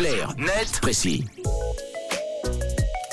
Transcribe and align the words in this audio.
Clair, 0.00 0.34
net, 0.38 0.80
précis. 0.80 1.26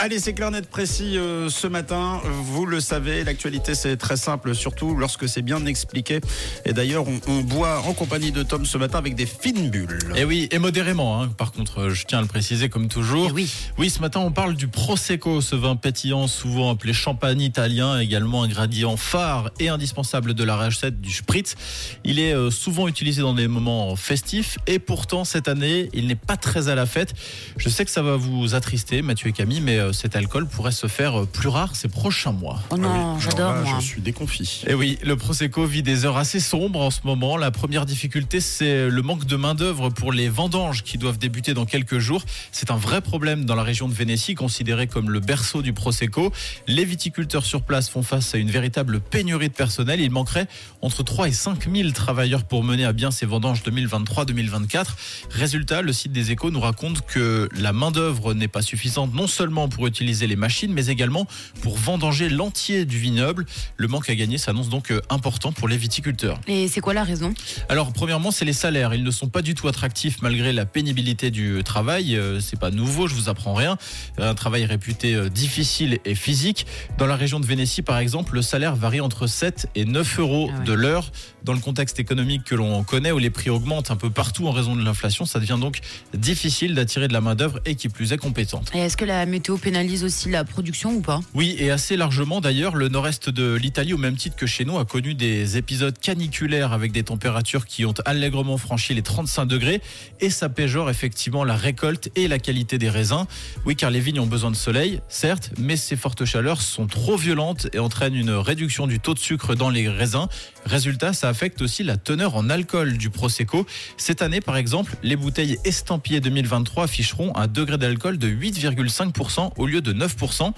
Allez, 0.00 0.20
c'est 0.20 0.32
clair, 0.32 0.52
net, 0.52 0.70
précis 0.70 1.18
euh, 1.18 1.48
ce 1.48 1.66
matin. 1.66 2.20
Vous 2.24 2.66
le 2.66 2.78
savez, 2.78 3.24
l'actualité 3.24 3.74
c'est 3.74 3.96
très 3.96 4.16
simple, 4.16 4.54
surtout 4.54 4.94
lorsque 4.94 5.28
c'est 5.28 5.42
bien 5.42 5.66
expliqué. 5.66 6.20
Et 6.64 6.72
d'ailleurs, 6.72 7.04
on, 7.08 7.18
on 7.26 7.40
boit 7.40 7.80
en 7.80 7.94
compagnie 7.94 8.30
de 8.30 8.44
Tom 8.44 8.64
ce 8.64 8.78
matin 8.78 8.98
avec 8.98 9.16
des 9.16 9.26
fines 9.26 9.70
bulles. 9.70 9.98
Et 10.14 10.24
oui, 10.24 10.48
et 10.52 10.60
modérément, 10.60 11.20
hein. 11.20 11.26
par 11.26 11.50
contre, 11.50 11.88
je 11.88 12.04
tiens 12.06 12.18
à 12.18 12.22
le 12.22 12.28
préciser 12.28 12.68
comme 12.68 12.86
toujours. 12.86 13.26
Eh 13.30 13.32
oui. 13.32 13.52
Oui, 13.76 13.90
ce 13.90 14.00
matin, 14.00 14.20
on 14.20 14.30
parle 14.30 14.54
du 14.54 14.68
Prosecco, 14.68 15.40
ce 15.40 15.56
vin 15.56 15.74
pétillant, 15.74 16.28
souvent 16.28 16.70
appelé 16.70 16.92
champagne 16.92 17.40
italien, 17.40 17.98
également 17.98 18.44
ingrédient 18.44 18.96
phare 18.96 19.50
et 19.58 19.68
indispensable 19.68 20.34
de 20.34 20.44
la 20.44 20.56
recette 20.56 21.00
du 21.00 21.10
Spritz. 21.10 21.56
Il 22.04 22.20
est 22.20 22.34
euh, 22.34 22.52
souvent 22.52 22.86
utilisé 22.86 23.22
dans 23.22 23.34
des 23.34 23.48
moments 23.48 23.96
festifs, 23.96 24.58
et 24.68 24.78
pourtant, 24.78 25.24
cette 25.24 25.48
année, 25.48 25.88
il 25.92 26.06
n'est 26.06 26.14
pas 26.14 26.36
très 26.36 26.68
à 26.68 26.76
la 26.76 26.86
fête. 26.86 27.14
Je 27.56 27.68
sais 27.68 27.84
que 27.84 27.90
ça 27.90 28.02
va 28.02 28.14
vous 28.14 28.54
attrister, 28.54 29.02
Mathieu 29.02 29.30
et 29.30 29.32
Camille, 29.32 29.60
mais 29.60 29.78
euh, 29.78 29.87
cet 29.92 30.16
alcool 30.16 30.46
pourrait 30.46 30.72
se 30.72 30.86
faire 30.86 31.20
euh, 31.20 31.26
plus 31.26 31.48
rare 31.48 31.76
ces 31.76 31.88
prochains 31.88 32.32
mois. 32.32 32.60
Oh 32.70 32.74
Ah 32.74 32.76
oui, 32.76 32.80
non, 32.82 33.18
j'adore 33.18 33.54
moi. 33.56 33.78
Je 33.80 33.84
suis 33.84 34.00
déconfit. 34.00 34.62
Et 34.66 34.74
oui, 34.74 34.98
le 35.04 35.16
Prosecco 35.16 35.66
vit 35.66 35.82
des 35.82 36.04
heures 36.04 36.16
assez 36.16 36.40
sombres 36.40 36.80
en 36.80 36.90
ce 36.90 37.00
moment. 37.04 37.36
La 37.36 37.50
première 37.50 37.86
difficulté, 37.86 38.40
c'est 38.40 38.88
le 38.88 39.02
manque 39.02 39.24
de 39.24 39.36
main-d'œuvre 39.36 39.90
pour 39.90 40.12
les 40.12 40.28
vendanges 40.28 40.82
qui 40.82 40.98
doivent 40.98 41.18
débuter 41.18 41.54
dans 41.54 41.66
quelques 41.66 41.98
jours. 41.98 42.22
C'est 42.52 42.70
un 42.70 42.76
vrai 42.76 43.00
problème 43.00 43.44
dans 43.44 43.54
la 43.54 43.62
région 43.62 43.88
de 43.88 43.94
Vénétie, 43.94 44.34
considérée 44.34 44.86
comme 44.86 45.10
le 45.10 45.20
berceau 45.20 45.62
du 45.62 45.72
Prosecco. 45.72 46.32
Les 46.66 46.84
viticulteurs 46.84 47.44
sur 47.44 47.62
place 47.62 47.88
font 47.88 48.02
face 48.02 48.34
à 48.34 48.38
une 48.38 48.50
véritable 48.50 49.00
pénurie 49.00 49.48
de 49.48 49.54
personnel. 49.54 50.00
Il 50.00 50.10
manquerait 50.10 50.46
entre 50.82 51.02
3 51.02 51.28
et 51.28 51.32
5 51.32 51.68
000 51.72 51.90
travailleurs 51.90 52.44
pour 52.44 52.64
mener 52.64 52.84
à 52.84 52.92
bien 52.92 53.10
ces 53.10 53.26
vendanges 53.26 53.62
2023-2024. 53.62 54.86
Résultat, 55.30 55.82
le 55.82 55.92
site 55.92 56.12
des 56.12 56.30
échos 56.30 56.50
nous 56.50 56.60
raconte 56.60 57.06
que 57.06 57.48
la 57.56 57.72
main-d'œuvre 57.72 58.34
n'est 58.34 58.48
pas 58.48 58.62
suffisante 58.62 59.14
non 59.14 59.26
seulement 59.26 59.68
pour 59.68 59.77
utiliser 59.86 60.26
les 60.26 60.36
machines, 60.36 60.72
mais 60.72 60.86
également 60.86 61.26
pour 61.62 61.76
vendanger 61.76 62.28
l'entier 62.28 62.84
du 62.84 62.98
vignoble. 62.98 63.46
Le 63.76 63.88
manque 63.88 64.10
à 64.10 64.14
gagner 64.14 64.38
s'annonce 64.38 64.68
donc 64.68 64.90
euh, 64.90 65.00
important 65.10 65.52
pour 65.52 65.68
les 65.68 65.76
viticulteurs. 65.76 66.40
Et 66.46 66.68
c'est 66.68 66.80
quoi 66.80 66.94
la 66.94 67.04
raison? 67.04 67.32
Alors, 67.68 67.92
premièrement, 67.92 68.30
c'est 68.30 68.44
les 68.44 68.52
salaires. 68.52 68.94
Ils 68.94 69.04
ne 69.04 69.10
sont 69.10 69.28
pas 69.28 69.42
du 69.42 69.54
tout 69.54 69.68
attractifs 69.68 70.20
malgré 70.22 70.52
la 70.52 70.66
pénibilité 70.66 71.30
du 71.30 71.62
travail. 71.64 72.16
Euh, 72.16 72.40
C'est 72.40 72.58
pas 72.58 72.70
nouveau, 72.70 73.06
je 73.08 73.14
vous 73.14 73.28
apprends 73.28 73.54
rien. 73.54 73.76
Un 74.18 74.34
travail 74.34 74.64
réputé 74.64 75.14
euh, 75.14 75.28
difficile 75.28 75.98
et 76.04 76.14
physique. 76.14 76.66
Dans 76.98 77.06
la 77.06 77.16
région 77.16 77.40
de 77.40 77.46
Vénétie, 77.46 77.82
par 77.82 77.98
exemple, 77.98 78.34
le 78.34 78.42
salaire 78.42 78.74
varie 78.76 79.00
entre 79.00 79.26
7 79.26 79.68
et 79.74 79.84
9 79.84 80.18
euros 80.20 80.50
Ah 80.52 80.58
ouais. 80.58 80.64
de 80.64 80.72
l'heure. 80.72 81.10
Dans 81.44 81.52
le 81.52 81.60
contexte 81.60 81.98
économique 82.00 82.44
que 82.44 82.54
l'on 82.54 82.82
connaît, 82.84 83.12
où 83.12 83.18
les 83.18 83.30
prix 83.30 83.50
augmentent 83.50 83.90
un 83.90 83.96
peu 83.96 84.10
partout 84.10 84.46
en 84.48 84.50
raison 84.50 84.76
de 84.76 84.82
l'inflation, 84.84 85.24
ça 85.24 85.38
devient 85.38 85.56
donc 85.60 85.78
difficile 86.14 86.74
d'attirer 86.74 87.08
de 87.08 87.12
la 87.12 87.20
main-d'œuvre 87.20 87.60
et 87.64 87.74
qui 87.74 87.88
plus 87.88 88.12
est 88.12 88.16
compétente. 88.18 88.70
Et 88.74 88.78
est-ce 88.78 88.96
que 88.96 89.04
la 89.04 89.24
météo 89.26 89.56
pénalise 89.68 90.02
aussi 90.02 90.30
la 90.30 90.44
production 90.44 90.94
ou 90.94 91.02
pas? 91.02 91.20
Oui, 91.34 91.54
et 91.58 91.70
assez 91.70 91.98
largement 91.98 92.40
d'ailleurs, 92.40 92.74
le 92.74 92.88
nord-est 92.88 93.28
de 93.28 93.52
l'Italie, 93.52 93.92
au 93.92 93.98
même 93.98 94.16
titre 94.16 94.34
que 94.34 94.46
chez 94.46 94.64
nous, 94.64 94.78
a 94.78 94.86
connu 94.86 95.12
des 95.12 95.58
épisodes 95.58 95.98
caniculaires 95.98 96.72
avec 96.72 96.90
des 96.90 97.02
températures 97.02 97.66
qui 97.66 97.84
ont 97.84 97.92
allègrement 98.06 98.56
franchi 98.56 98.94
les 98.94 99.02
35 99.02 99.44
degrés, 99.44 99.82
et 100.20 100.30
ça 100.30 100.48
péjore 100.48 100.88
effectivement 100.88 101.44
la 101.44 101.54
récolte 101.54 102.08
et 102.16 102.28
la 102.28 102.38
qualité 102.38 102.78
des 102.78 102.88
raisins. 102.88 103.26
Oui, 103.66 103.76
car 103.76 103.90
les 103.90 104.00
vignes 104.00 104.20
ont 104.20 104.26
besoin 104.26 104.50
de 104.50 104.56
soleil, 104.56 105.02
certes, 105.10 105.50
mais 105.58 105.76
ces 105.76 105.96
fortes 105.96 106.24
chaleurs 106.24 106.62
sont 106.62 106.86
trop 106.86 107.18
violentes 107.18 107.68
et 107.74 107.78
entraînent 107.78 108.14
une 108.14 108.30
réduction 108.30 108.86
du 108.86 109.00
taux 109.00 109.12
de 109.12 109.18
sucre 109.18 109.54
dans 109.54 109.68
les 109.68 109.86
raisins. 109.86 110.28
Résultat, 110.64 111.12
ça 111.12 111.28
affecte 111.28 111.60
aussi 111.60 111.84
la 111.84 111.98
teneur 111.98 112.36
en 112.36 112.48
alcool 112.48 112.96
du 112.96 113.10
Prosecco. 113.10 113.66
Cette 113.98 114.22
année, 114.22 114.40
par 114.40 114.56
exemple, 114.56 114.96
les 115.02 115.16
bouteilles 115.16 115.58
estampillées 115.66 116.20
2023 116.20 116.84
afficheront 116.84 117.36
un 117.36 117.48
degré 117.48 117.76
d'alcool 117.76 118.16
de 118.16 118.28
8,5% 118.28 119.50
au 119.58 119.66
lieu 119.66 119.80
de 119.80 119.92
9%. 119.92 120.52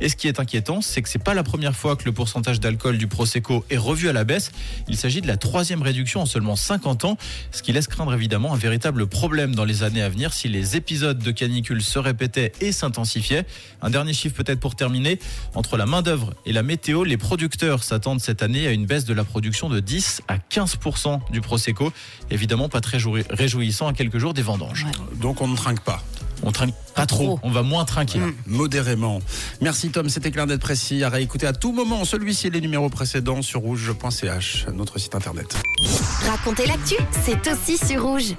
Et 0.00 0.08
ce 0.08 0.16
qui 0.16 0.26
est 0.28 0.40
inquiétant, 0.40 0.80
c'est 0.80 1.02
que 1.02 1.08
c'est 1.08 1.22
pas 1.22 1.34
la 1.34 1.42
première 1.42 1.76
fois 1.76 1.94
que 1.96 2.04
le 2.04 2.12
pourcentage 2.12 2.58
d'alcool 2.60 2.98
du 2.98 3.06
Prosecco 3.06 3.64
est 3.70 3.76
revu 3.76 4.08
à 4.08 4.12
la 4.12 4.24
baisse. 4.24 4.50
Il 4.88 4.96
s'agit 4.96 5.20
de 5.20 5.26
la 5.28 5.36
troisième 5.36 5.82
réduction 5.82 6.20
en 6.22 6.26
seulement 6.26 6.56
50 6.56 7.04
ans, 7.04 7.16
ce 7.52 7.62
qui 7.62 7.72
laisse 7.72 7.86
craindre 7.86 8.12
évidemment 8.14 8.52
un 8.54 8.58
véritable 8.58 9.06
problème 9.06 9.54
dans 9.54 9.64
les 9.64 9.82
années 9.82 10.02
à 10.02 10.08
venir 10.08 10.32
si 10.32 10.48
les 10.48 10.76
épisodes 10.76 11.18
de 11.18 11.30
canicule 11.30 11.82
se 11.82 11.98
répétaient 11.98 12.52
et 12.60 12.72
s'intensifiaient. 12.72 13.44
Un 13.82 13.90
dernier 13.90 14.12
chiffre 14.12 14.34
peut-être 14.34 14.60
pour 14.60 14.74
terminer. 14.74 15.18
Entre 15.54 15.76
la 15.76 15.86
main-d'œuvre 15.86 16.34
et 16.46 16.52
la 16.52 16.62
météo, 16.62 17.04
les 17.04 17.16
producteurs 17.16 17.84
s'attendent 17.84 18.20
cette 18.20 18.42
année 18.42 18.66
à 18.66 18.70
une 18.72 18.86
baisse 18.86 19.04
de 19.04 19.14
la 19.14 19.24
production 19.24 19.68
de 19.68 19.80
10 19.80 20.22
à 20.28 20.38
15% 20.38 21.20
du 21.30 21.40
Prosecco. 21.40 21.92
Évidemment, 22.30 22.68
pas 22.68 22.80
très 22.80 22.98
joui- 22.98 23.24
réjouissant 23.30 23.86
à 23.88 23.92
quelques 23.92 24.18
jours 24.18 24.34
des 24.34 24.42
vendanges. 24.42 24.86
Donc 25.20 25.40
on 25.40 25.48
ne 25.48 25.56
trinque 25.56 25.80
pas. 25.80 26.02
On 26.42 26.52
trinque 26.52 26.74
pas 26.94 27.06
trop, 27.06 27.36
trop. 27.36 27.40
on 27.42 27.50
va 27.50 27.62
moins 27.62 27.84
trinquer. 27.84 28.20
Modérément. 28.46 29.20
Merci 29.60 29.90
Tom, 29.90 30.08
c'était 30.08 30.30
clair 30.30 30.46
d'être 30.46 30.60
précis. 30.60 31.04
À 31.04 31.08
réécouter 31.08 31.46
à 31.46 31.52
tout 31.52 31.72
moment 31.72 32.04
celui-ci 32.04 32.46
et 32.48 32.50
les 32.50 32.60
numéros 32.60 32.88
précédents 32.88 33.42
sur 33.42 33.60
rouge.ch, 33.60 34.66
notre 34.74 34.98
site 34.98 35.14
internet. 35.14 35.56
Racontez 36.26 36.66
l'actu, 36.66 36.96
c'est 37.24 37.50
aussi 37.50 37.78
sur 37.78 38.02
rouge. 38.02 38.34